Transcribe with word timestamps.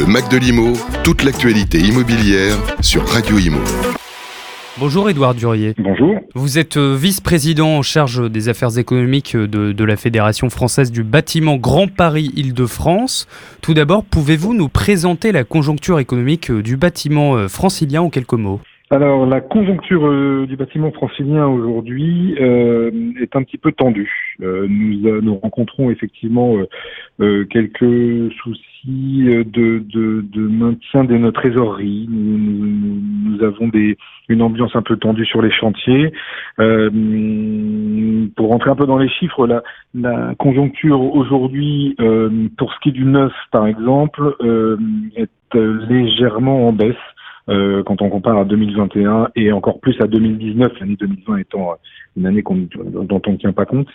Le 0.00 0.06
Mac 0.06 0.30
de 0.30 0.38
l'Imo, 0.38 0.72
toute 1.04 1.24
l'actualité 1.24 1.78
immobilière 1.78 2.56
sur 2.80 3.06
Radio 3.06 3.36
Imo. 3.36 3.58
Bonjour 4.78 5.10
Édouard 5.10 5.34
Durier. 5.34 5.74
Bonjour. 5.76 6.14
Vous 6.34 6.58
êtes 6.58 6.78
euh, 6.78 6.96
vice-président 6.98 7.76
en 7.76 7.82
charge 7.82 8.30
des 8.30 8.48
affaires 8.48 8.78
économiques 8.78 9.36
de, 9.36 9.72
de, 9.72 9.84
la 9.84 9.98
Fédération 9.98 10.48
française 10.48 10.90
du 10.90 11.02
bâtiment 11.02 11.58
Grand 11.58 11.86
Paris 11.86 12.32
Île-de-France. 12.34 13.28
Tout 13.60 13.74
d'abord, 13.74 14.02
pouvez-vous 14.02 14.54
nous 14.54 14.70
présenter 14.70 15.32
la 15.32 15.44
conjoncture 15.44 15.98
économique 15.98 16.50
du 16.50 16.78
bâtiment 16.78 17.36
euh, 17.36 17.48
francilien 17.48 18.00
en 18.00 18.08
quelques 18.08 18.32
mots? 18.32 18.62
Alors 18.90 19.24
la 19.24 19.40
conjoncture 19.40 20.04
euh, 20.08 20.46
du 20.48 20.56
bâtiment 20.56 20.90
francilien 20.90 21.46
aujourd'hui 21.46 22.34
euh, 22.40 22.90
est 23.20 23.36
un 23.36 23.44
petit 23.44 23.56
peu 23.56 23.70
tendue. 23.70 24.36
Euh, 24.42 24.66
nous, 24.68 25.20
nous 25.20 25.36
rencontrons 25.36 25.90
effectivement 25.90 26.56
quelques 27.18 28.32
soucis 28.42 29.26
de, 29.26 29.78
de, 29.78 30.24
de, 30.32 30.40
maintien 30.40 31.04
de 31.04 31.16
notre 31.16 31.40
trésorerie. 31.40 32.08
Nous, 32.10 32.38
nous, 33.30 33.44
avons 33.44 33.68
des, 33.68 33.96
une 34.28 34.42
ambiance 34.42 34.74
un 34.74 34.82
peu 34.82 34.96
tendue 34.96 35.26
sur 35.26 35.40
les 35.40 35.52
chantiers. 35.52 36.12
pour 36.56 38.48
rentrer 38.48 38.70
un 38.70 38.76
peu 38.76 38.86
dans 38.86 38.98
les 38.98 39.08
chiffres, 39.08 39.46
la, 39.46 39.62
la 39.94 40.34
conjoncture 40.38 41.00
aujourd'hui, 41.14 41.94
pour 42.56 42.72
ce 42.72 42.80
qui 42.80 42.88
est 42.88 42.92
du 42.92 43.04
neuf 43.04 43.32
par 43.52 43.66
exemple, 43.66 44.34
est 45.14 45.30
légèrement 45.54 46.66
en 46.66 46.72
baisse. 46.72 46.96
Euh, 47.50 47.82
quand 47.82 48.00
on 48.00 48.10
compare 48.10 48.38
à 48.38 48.44
2021 48.44 49.30
et 49.34 49.50
encore 49.50 49.80
plus 49.80 50.00
à 50.00 50.06
2019, 50.06 50.72
l'année 50.78 50.96
2020 50.96 51.38
étant 51.38 51.72
euh, 51.72 51.74
une 52.16 52.26
année 52.26 52.44
dont 52.44 53.22
on 53.26 53.32
ne 53.32 53.36
tient 53.36 53.52
pas 53.52 53.66
compte. 53.66 53.88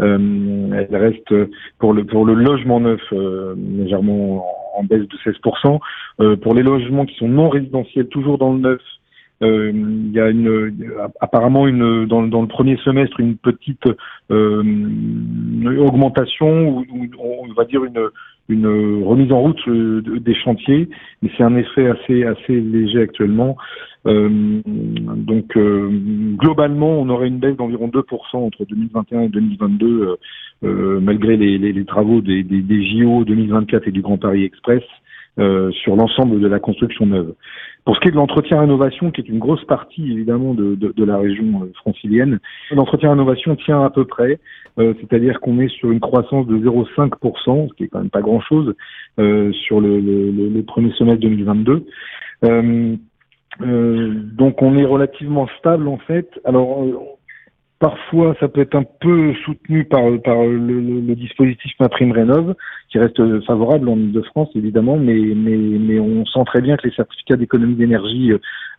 Euh, 0.00 0.70
elle 0.72 0.96
reste 0.96 1.32
pour 1.78 1.92
le 1.92 2.04
pour 2.04 2.24
le 2.24 2.34
logement 2.34 2.80
neuf 2.80 3.00
légèrement 3.12 4.46
en, 4.76 4.84
baisse 4.84 5.06
de 5.06 5.16
16%. 5.18 6.36
pour 6.38 6.54
les 6.54 6.62
logements 6.62 7.04
qui 7.04 7.14
sont 7.16 7.28
non 7.28 7.48
résidentiels, 7.48 8.08
toujours 8.08 8.38
dans 8.38 8.52
le 8.54 8.58
neuf, 8.58 8.80
il 9.40 10.10
y 10.12 10.20
a 10.20 10.30
une 10.30 10.72
apparemment 11.20 11.68
une 11.68 12.06
dans, 12.06 12.22
dans 12.22 12.40
le 12.40 12.48
premier 12.48 12.76
semestre 12.78 13.20
une 13.20 13.36
petite 13.36 13.86
augmentation 15.78 16.68
ou, 16.68 16.84
on 17.18 17.52
va 17.52 17.64
dire 17.66 17.84
une 17.84 18.08
une 18.48 19.02
remise 19.04 19.32
en 19.32 19.40
route 19.40 19.68
euh, 19.68 20.02
des 20.20 20.34
chantiers, 20.34 20.88
mais 21.22 21.30
c'est 21.36 21.42
un 21.42 21.56
effet 21.56 21.88
assez 21.88 22.24
assez 22.24 22.60
léger 22.60 23.00
actuellement. 23.02 23.56
Euh, 24.06 24.28
donc 24.66 25.56
euh, 25.56 25.88
globalement, 26.36 27.00
on 27.00 27.08
aurait 27.08 27.28
une 27.28 27.38
baisse 27.38 27.56
d'environ 27.56 27.88
2% 27.88 28.36
entre 28.36 28.64
2021 28.66 29.22
et 29.22 29.28
2022, 29.28 30.16
malgré 30.64 31.36
les, 31.36 31.58
les, 31.58 31.72
les 31.72 31.84
travaux 31.84 32.20
des, 32.20 32.42
des, 32.42 32.62
des, 32.62 32.84
JO 32.84 33.24
2024 33.24 33.88
et 33.88 33.90
du 33.90 34.02
Grand 34.02 34.18
Paris 34.18 34.44
Express 34.44 34.82
sur 35.36 35.96
l'ensemble 35.96 36.40
de 36.40 36.46
la 36.46 36.60
construction 36.60 37.06
neuve. 37.06 37.34
Pour 37.84 37.96
ce 37.96 38.00
qui 38.00 38.08
est 38.08 38.12
de 38.12 38.16
l'entretien-rénovation, 38.16 39.10
qui 39.10 39.20
est 39.20 39.28
une 39.28 39.38
grosse 39.38 39.64
partie 39.64 40.10
évidemment 40.10 40.54
de, 40.54 40.74
de, 40.74 40.92
de 40.96 41.04
la 41.04 41.18
région 41.18 41.64
euh, 41.64 41.72
francilienne, 41.74 42.40
l'entretien-rénovation 42.70 43.56
tient 43.56 43.82
à 43.84 43.90
peu 43.90 44.06
près, 44.06 44.40
euh, 44.78 44.94
c'est-à-dire 45.00 45.38
qu'on 45.40 45.60
est 45.60 45.68
sur 45.68 45.90
une 45.90 46.00
croissance 46.00 46.46
de 46.46 46.56
0,5%, 46.56 47.68
ce 47.68 47.74
qui 47.74 47.84
est 47.84 47.88
quand 47.88 47.98
même 47.98 48.10
pas 48.10 48.22
grand-chose, 48.22 48.74
euh, 49.18 49.52
sur 49.52 49.82
le, 49.82 50.00
le, 50.00 50.30
le, 50.30 50.62
premier 50.62 50.92
semestre 50.92 51.20
2022. 51.20 51.84
Euh, 52.44 52.96
euh, 53.60 54.14
donc 54.32 54.62
on 54.62 54.78
est 54.78 54.86
relativement 54.86 55.46
stable 55.58 55.86
en 55.86 55.98
fait. 55.98 56.28
Alors 56.44 57.13
Parfois, 57.84 58.34
ça 58.40 58.48
peut 58.48 58.62
être 58.62 58.76
un 58.76 58.84
peu 58.98 59.34
soutenu 59.44 59.84
par, 59.84 60.08
le, 60.08 61.14
dispositif 61.14 61.70
Ma 61.78 61.90
Prime 61.90 62.12
Rénov, 62.12 62.54
qui 62.88 62.98
reste 62.98 63.20
favorable 63.44 63.90
en 63.90 63.98
Ile-de-France, 63.98 64.48
évidemment, 64.54 64.96
mais, 64.96 66.00
on 66.00 66.24
sent 66.24 66.44
très 66.46 66.62
bien 66.62 66.78
que 66.78 66.88
les 66.88 66.94
certificats 66.94 67.36
d'économie 67.36 67.74
d'énergie 67.74 68.32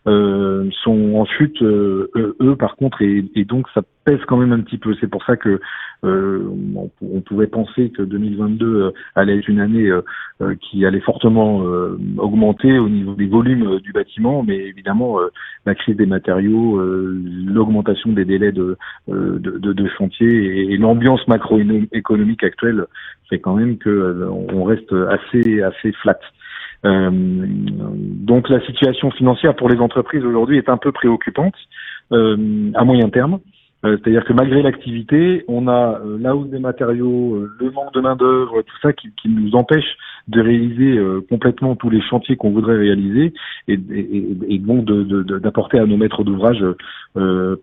euh, 0.06 0.70
sont 0.84 1.14
en 1.14 1.24
chute, 1.24 1.60
euh, 1.62 2.10
eux, 2.40 2.56
par 2.56 2.76
contre, 2.76 3.02
et, 3.02 3.24
et, 3.34 3.44
donc 3.44 3.66
ça 3.74 3.82
pèse 4.04 4.20
quand 4.28 4.36
même 4.36 4.52
un 4.52 4.60
petit 4.60 4.78
peu. 4.78 4.94
C'est 5.00 5.08
pour 5.08 5.24
ça 5.24 5.36
que 5.36 5.60
euh, 6.04 6.48
on, 7.02 7.20
pouvait 7.22 7.46
penser 7.46 7.90
que 7.90 8.02
2022 8.02 8.66
euh, 8.66 8.90
allait 9.14 9.38
être 9.38 9.48
une 9.48 9.58
année 9.60 9.90
euh, 9.90 10.54
qui 10.60 10.84
allait 10.84 11.00
fortement 11.00 11.58
augmenter 12.18 12.78
au 12.78 12.88
niveau 12.88 13.14
des 13.14 13.26
volumes 13.26 13.80
du 13.80 13.92
bâtiment, 13.92 14.42
mais 14.42 14.56
évidemment 14.56 15.18
la 15.64 15.74
crise 15.74 15.96
des 15.96 16.06
matériaux, 16.06 16.80
l'augmentation 16.80 18.12
des 18.12 18.24
délais 18.24 18.52
de, 18.52 18.76
de, 19.08 19.38
de, 19.38 19.88
chantier 19.96 20.72
et, 20.72 20.76
l'ambiance 20.76 21.26
macroéconomique 21.26 22.44
actuelle 22.44 22.84
fait 23.30 23.38
quand 23.38 23.54
même 23.54 23.78
que 23.78 24.28
on 24.30 24.64
reste 24.64 24.92
assez 25.08 25.62
assez 25.62 25.92
flat. 25.92 26.18
Euh, 26.86 27.10
donc 27.10 28.48
la 28.48 28.64
situation 28.66 29.10
financière 29.10 29.56
pour 29.56 29.68
les 29.68 29.78
entreprises 29.78 30.24
aujourd'hui 30.24 30.58
est 30.58 30.68
un 30.68 30.76
peu 30.76 30.92
préoccupante 30.92 31.54
euh, 32.12 32.70
à 32.74 32.84
moyen 32.84 33.08
terme. 33.08 33.40
Euh, 33.84 33.98
c'est-à-dire 33.98 34.24
que 34.24 34.32
malgré 34.32 34.62
l'activité, 34.62 35.44
on 35.48 35.68
a 35.68 36.00
la 36.18 36.34
hausse 36.34 36.48
des 36.48 36.58
matériaux, 36.58 37.46
le 37.58 37.70
manque 37.70 37.92
de 37.92 38.00
main-d'œuvre, 38.00 38.62
tout 38.62 38.76
ça 38.82 38.92
qui, 38.92 39.10
nous 39.26 39.54
empêche 39.54 39.96
de 40.28 40.40
réaliser 40.40 40.98
complètement 41.28 41.76
tous 41.76 41.90
les 41.90 42.00
chantiers 42.00 42.36
qu'on 42.36 42.50
voudrait 42.50 42.76
réaliser 42.76 43.32
et, 43.68 43.74
et, 43.74 44.26
et 44.48 44.58
donc 44.58 44.84
d'apporter 44.84 45.78
de, 45.78 45.82
à 45.82 45.86
nos 45.86 45.96
maîtres 45.96 46.24
d'ouvrage 46.24 46.64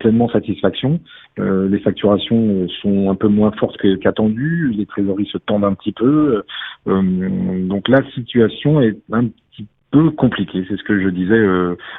pleinement 0.00 0.28
satisfaction. 0.30 1.00
les 1.38 1.78
facturations 1.80 2.66
sont 2.82 3.10
un 3.10 3.14
peu 3.14 3.28
moins 3.28 3.52
fortes 3.52 3.76
qu'attendues, 4.00 4.72
les 4.76 4.86
trésoreries 4.86 5.28
se 5.30 5.38
tendent 5.38 5.64
un 5.64 5.74
petit 5.74 5.92
peu. 5.92 6.42
donc 6.86 7.88
la 7.88 8.02
situation 8.12 8.80
est 8.80 8.96
un 9.12 9.26
petit 9.26 9.66
peu 9.90 10.10
compliquée, 10.10 10.64
c'est 10.68 10.76
ce 10.76 10.82
que 10.84 11.00
je 11.00 11.08
disais 11.08 11.46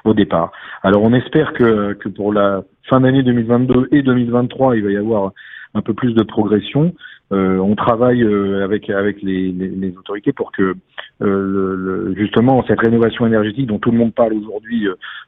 au 0.03 0.13
départ. 0.13 0.51
Alors 0.83 1.03
on 1.03 1.13
espère 1.13 1.53
que, 1.53 1.93
que 1.93 2.09
pour 2.09 2.33
la 2.33 2.63
fin 2.89 3.01
d'année 3.01 3.23
2022 3.23 3.89
et 3.91 4.01
2023, 4.01 4.75
il 4.77 4.83
va 4.83 4.91
y 4.91 4.97
avoir 4.97 5.31
un 5.73 5.81
peu 5.81 5.93
plus 5.93 6.13
de 6.13 6.23
progression. 6.23 6.93
Euh, 7.31 7.58
on 7.58 7.75
travaille 7.75 8.24
euh, 8.24 8.63
avec 8.63 8.90
avec 8.90 9.22
les, 9.24 9.52
les, 9.52 9.97
autorités 9.97 10.31
pour 10.31 10.52
que 10.52 10.62
euh, 10.62 10.75
le, 11.22 12.13
justement 12.16 12.63
cette 12.68 12.80
rénovation 12.80 13.25
énergétique 13.25 13.66
dont 13.66 13.80
tout 13.80 13.90
le 13.90 13.97
monde 13.97 14.13
parle 14.13 14.34
aujourd'hui 14.34 14.88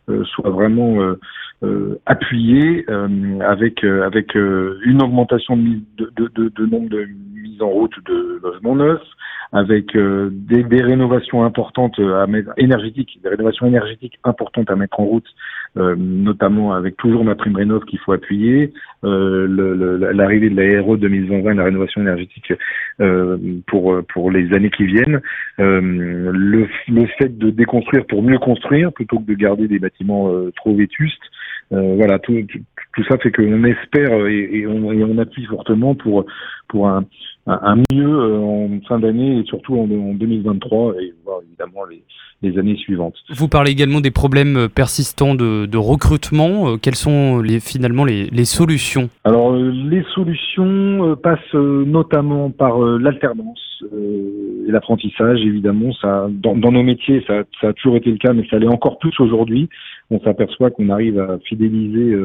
euh, 0.09 0.23
soit 0.25 0.49
vraiment 0.51 0.97
appuyée 2.05 2.85
avec 3.41 3.83
avec 3.83 4.35
une 4.35 5.01
augmentation 5.01 5.57
de, 5.57 5.81
de, 5.97 6.31
de, 6.35 6.49
de 6.49 6.65
nombre 6.67 6.89
de 6.89 7.07
mises 7.33 7.61
en 7.61 7.69
route 7.69 7.93
de 8.05 8.39
logements 8.43 8.75
neufs, 8.75 9.01
avec 9.51 9.95
euh, 9.95 10.29
des, 10.31 10.63
des, 10.63 10.81
rénovations 10.81 11.43
importantes 11.43 11.99
à 11.99 12.27
mettre, 12.27 12.51
énergétiques, 12.57 13.19
des 13.23 13.29
rénovations 13.29 13.65
énergétiques 13.65 14.19
importantes 14.23 14.69
à 14.69 14.75
mettre 14.75 14.99
en 14.99 15.05
route, 15.05 15.27
euh, 15.27 15.66
notamment 15.97 16.73
avec 16.73 16.97
toujours 16.97 17.23
ma 17.23 17.35
prime 17.35 17.55
rénov 17.55 17.85
qu'il 17.85 17.99
faut 17.99 18.13
appuyer, 18.13 18.73
euh, 19.03 20.09
l'arrivée 20.13 20.49
de 20.49 20.59
la 20.59 20.81
RE 20.81 20.97
2020, 20.97 21.53
la 21.53 21.63
rénovation 21.63 22.01
énergétique 22.01 22.53
euh, 22.99 23.37
pour 23.67 23.95
pour 24.13 24.31
les 24.31 24.53
années 24.53 24.71
qui 24.71 24.85
viennent, 24.85 25.21
euh, 25.59 25.81
le, 26.33 26.67
le 26.87 27.05
fait 27.17 27.37
de 27.37 27.49
déconstruire 27.49 28.05
pour 28.07 28.23
mieux 28.23 28.39
construire 28.39 28.91
plutôt 28.91 29.19
que 29.19 29.25
de 29.25 29.35
garder 29.35 29.67
des 29.67 29.79
bâtiments 29.79 30.31
trop 30.55 30.75
vétustes, 30.75 31.21
voilà 31.71 32.17
tout, 32.19 32.33
tout, 32.95 33.03
ça 33.09 33.17
fait 33.17 33.31
qu'on 33.31 33.63
espère 33.65 34.25
et, 34.27 34.59
et, 34.59 34.67
on, 34.67 34.91
et 34.91 35.03
on 35.03 35.17
appuie 35.17 35.45
fortement 35.45 35.95
pour 35.95 36.25
pour 36.69 36.87
un 36.87 37.05
un, 37.47 37.77
mieux 37.91 38.07
euh, 38.07 38.39
en 38.39 38.79
fin 38.87 38.99
d'année 38.99 39.39
et 39.39 39.43
surtout 39.45 39.77
en, 39.77 39.87
2023 39.87 40.95
et 41.01 41.13
évidemment 41.41 41.85
les, 41.85 42.03
les, 42.41 42.57
années 42.59 42.75
suivantes. 42.77 43.15
Vous 43.29 43.47
parlez 43.47 43.71
également 43.71 44.01
des 44.01 44.11
problèmes 44.11 44.57
euh, 44.57 44.67
persistants 44.67 45.35
de, 45.35 45.65
de 45.65 45.77
recrutement. 45.77 46.69
Euh, 46.69 46.77
quelles 46.77 46.95
sont 46.95 47.39
les, 47.39 47.59
finalement 47.59 48.05
les, 48.05 48.25
les 48.25 48.45
solutions? 48.45 49.09
Alors 49.23 49.55
les 49.55 50.03
solutions 50.13 51.15
passent 51.21 51.53
notamment 51.53 52.49
par 52.51 52.79
l'alternance 52.79 53.83
et 54.67 54.71
l'apprentissage 54.71 55.39
évidemment. 55.41 55.93
Ça, 55.93 56.27
dans, 56.29 56.55
dans, 56.55 56.71
nos 56.71 56.83
métiers, 56.83 57.23
ça, 57.27 57.43
ça 57.61 57.69
a 57.69 57.73
toujours 57.73 57.97
été 57.97 58.11
le 58.11 58.17
cas, 58.17 58.33
mais 58.33 58.45
ça 58.49 58.57
l'est 58.57 58.67
encore 58.67 58.99
plus 58.99 59.13
aujourd'hui. 59.19 59.69
On 60.09 60.19
s'aperçoit 60.21 60.71
qu'on 60.71 60.89
arrive 60.89 61.19
à 61.19 61.37
fidéliser 61.39 62.15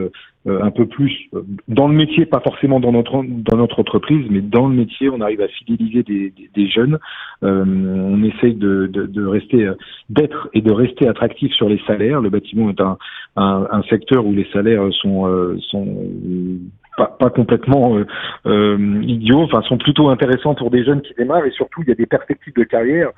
euh, 0.49 0.61
un 0.61 0.73
peu 0.73 0.87
plus 0.87 1.13
euh, 1.35 1.43
dans 1.69 1.87
le 1.87 1.95
métier, 1.95 2.27
pas 2.27 2.41
forcément 2.41 2.81
dans 2.81 2.91
notre 2.91 3.23
dans 3.23 3.57
notre 3.57 3.79
entreprise, 3.79 4.27
mais 4.29 4.41
dans 4.41 4.67
le 4.67 4.75
métier, 4.75 5.09
on 5.09 5.21
arrive 5.21 5.41
à 5.41 5.47
fidéliser 5.47 6.03
des, 6.03 6.33
des, 6.53 6.69
jeunes. 6.69 6.99
Euh, 7.45 7.65
on 7.65 8.21
essaye 8.25 8.55
de, 8.55 8.89
de, 8.89 9.07
de 9.07 9.25
rester, 9.25 9.71
d'être 10.11 10.49
et 10.53 10.61
de 10.61 10.73
rester 10.73 11.07
attractif 11.07 11.53
sur 11.53 11.69
les 11.69 11.81
salaires. 11.87 12.21
Le 12.21 12.29
bâtiment 12.29 12.71
est 12.71 12.81
un, 12.81 12.99
un, 13.37 13.69
un 13.71 13.83
secteur 13.85 14.27
où 14.27 14.33
les 14.33 14.49
salaires 14.53 14.83
sont 15.01 15.57
sont 15.71 15.97
pas, 16.97 17.17
pas 17.21 17.31
complètement 17.31 17.97
euh, 18.47 19.03
idiots, 19.03 19.43
enfin 19.43 19.63
sont 19.63 19.79
plutôt 19.79 20.09
intéressants 20.09 20.57
pour 20.57 20.73
des 20.73 20.85
jeunes 20.85 21.03
qui 21.03 21.15
démarrent 21.15 21.47
et 21.47 21.53
surtout 21.53 21.83
il 21.83 21.89
y 21.89 21.93
a 21.93 21.95
des 21.95 22.07
perspectives 22.07 22.55
de 22.55 22.65
carrière 22.65 23.11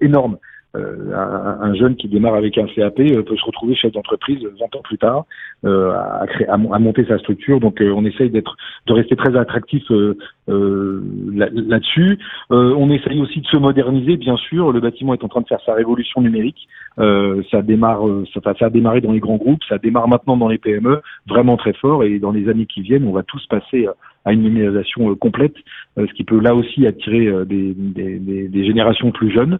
énormes. 0.00 0.38
Un, 0.74 1.74
jeune 1.74 1.96
qui 1.96 2.08
démarre 2.08 2.34
avec 2.34 2.58
un 2.58 2.66
CAP 2.66 2.96
peut 2.96 3.36
se 3.36 3.44
retrouver 3.44 3.74
chef 3.74 3.92
d'entreprise 3.92 4.38
20 4.42 4.76
ans 4.76 4.82
plus 4.82 4.98
tard 4.98 5.24
à, 5.64 6.24
créer, 6.26 6.48
à, 6.48 6.56
monter 6.56 7.04
sa 7.06 7.18
structure. 7.18 7.60
Donc 7.60 7.80
on 7.80 8.04
essaye 8.04 8.30
d'être 8.30 8.56
de 8.86 8.92
rester 8.92 9.16
très 9.16 9.36
attractif 9.36 9.84
là-dessus. 10.48 12.18
on 12.50 12.90
essaye 12.90 13.20
aussi 13.20 13.40
de 13.40 13.46
se 13.46 13.56
moderniser, 13.56 14.16
bien 14.16 14.36
sûr. 14.36 14.72
Le 14.72 14.80
bâtiment 14.80 15.14
est 15.14 15.24
en 15.24 15.28
train 15.28 15.42
de 15.42 15.46
faire 15.46 15.60
sa 15.64 15.74
révolution 15.74 16.20
numérique. 16.20 16.68
ça 16.96 17.62
démarre, 17.62 18.02
ça, 18.32 18.40
ça 18.58 18.66
a 18.66 18.70
démarré 18.70 19.00
dans 19.00 19.12
les 19.12 19.20
grands 19.20 19.36
groupes, 19.36 19.62
ça 19.68 19.78
démarre 19.78 20.08
maintenant 20.08 20.36
dans 20.36 20.48
les 20.48 20.58
PME, 20.58 21.00
vraiment 21.28 21.56
très 21.56 21.74
fort. 21.74 22.04
Et 22.04 22.18
dans 22.18 22.32
les 22.32 22.48
années 22.48 22.66
qui 22.66 22.82
viennent, 22.82 23.06
on 23.06 23.12
va 23.12 23.22
tous 23.22 23.46
passer 23.46 23.88
à 24.24 24.32
une 24.32 24.42
numérisation 24.42 25.10
euh, 25.10 25.14
complète, 25.14 25.54
euh, 25.98 26.06
ce 26.08 26.14
qui 26.14 26.24
peut 26.24 26.40
là 26.40 26.54
aussi 26.54 26.86
attirer 26.86 27.26
euh, 27.26 27.44
des, 27.44 28.64
générations 28.64 29.12
plus 29.12 29.30
jeunes. 29.30 29.58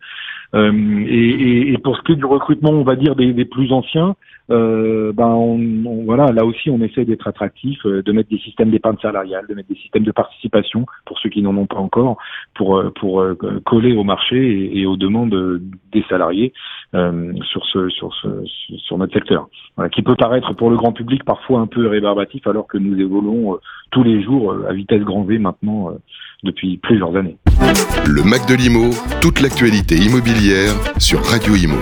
Et, 0.55 1.73
et, 1.73 1.79
pour 1.79 1.97
ce 1.97 2.03
qui 2.03 2.13
est 2.13 2.17
du 2.17 2.25
recrutement, 2.25 2.71
on 2.71 2.85
va 2.85 2.95
dire 2.95 3.17
des 3.17 3.45
plus 3.45 3.73
anciens, 3.73 4.15
euh, 4.51 5.13
ben 5.13 5.29
on, 5.29 6.05
voilà, 6.05 6.33
là 6.33 6.45
aussi 6.45 6.71
on 6.71 6.81
essaie 6.81 7.05
d'être 7.05 7.27
attractif, 7.27 7.85
de 7.85 8.13
mettre 8.13 8.31
des 8.31 8.39
systèmes 8.39 8.71
d'épargne 8.71 8.99
salariale, 9.01 9.47
de 9.49 9.55
mettre 9.55 9.69
des 9.69 9.77
systèmes 9.77 10.05
de 10.05 10.13
participation 10.13 10.87
pour 11.07 11.19
ceux 11.19 11.31
qui 11.31 11.43
n'en 11.43 11.57
ont 11.57 11.67
pas 11.67 11.77
encore, 11.77 12.17
pour 12.55 12.83
pour 13.01 13.25
coller 13.65 13.97
au 13.97 14.05
marché 14.05 14.79
et, 14.79 14.87
aux 14.87 14.97
demandes 14.97 15.61
des 15.93 16.05
salariés 16.09 16.53
euh, 16.95 17.33
sur 17.51 17.65
ce 17.67 17.89
sur 17.89 18.15
ce 18.15 18.29
sur 18.79 18.99
notre 18.99 19.15
secteur, 19.15 19.49
voilà, 19.77 19.91
qui 19.91 20.03
peut 20.03 20.15
paraître 20.17 20.53
pour 20.55 20.71
le 20.71 20.77
grand 20.77 20.93
public 20.93 21.25
parfois 21.25 21.61
un 21.61 21.67
peu 21.67 21.87
rébarbatif 21.89 22.47
alors 22.47 22.67
que 22.67 22.79
nous 22.79 22.99
évoluons 23.01 23.59
tous 23.91 24.03
les 24.03 24.23
jours 24.23 24.55
à 24.69 24.73
vitesse 24.73 25.03
grand 25.03 25.25
V 25.25 25.39
maintenant 25.39 25.91
euh, 25.91 25.95
depuis 26.43 26.77
plusieurs 26.79 27.17
années. 27.17 27.37
Le 28.07 28.23
Mac 28.23 28.47
de 28.49 28.55
l'IMO, 28.55 28.91
toute 29.21 29.41
l'actualité 29.41 29.97
immobilière 29.97 30.75
sur 30.99 31.21
Radio 31.25 31.55
IMO. 31.55 31.81